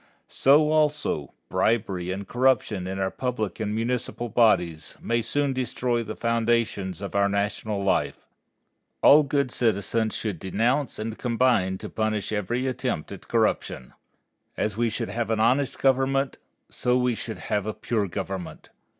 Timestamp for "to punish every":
11.77-12.65